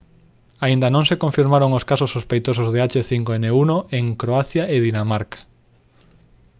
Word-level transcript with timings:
aínda 0.65 0.87
non 0.95 1.03
se 1.09 1.19
confirmaron 1.23 1.75
os 1.77 1.87
casos 1.91 2.13
sospeitosos 2.15 2.67
de 2.73 2.79
h5n1 2.93 3.71
en 3.99 4.05
croacia 4.21 4.63
e 4.75 4.77
dinamarca 4.87 5.39